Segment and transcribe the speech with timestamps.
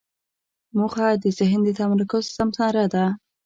[0.77, 3.05] موخه د ذهن د تمرکز ثمره ده.